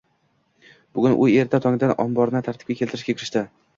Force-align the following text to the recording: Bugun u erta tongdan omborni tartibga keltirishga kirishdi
Bugun 0.99 1.17
u 1.25 1.29
erta 1.43 1.61
tongdan 1.65 1.93
omborni 2.07 2.43
tartibga 2.49 2.79
keltirishga 2.81 3.13
kirishdi 3.19 3.45